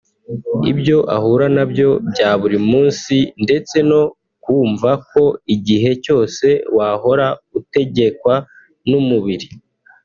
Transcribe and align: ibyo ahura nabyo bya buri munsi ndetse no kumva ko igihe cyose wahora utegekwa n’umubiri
ibyo 0.71 0.97
ahura 1.15 1.47
nabyo 1.55 1.89
bya 2.11 2.31
buri 2.41 2.57
munsi 2.69 3.15
ndetse 3.43 3.75
no 3.89 4.01
kumva 4.43 4.89
ko 5.11 5.23
igihe 5.55 5.89
cyose 6.03 6.45
wahora 6.77 7.27
utegekwa 7.59 8.35
n’umubiri 8.89 9.47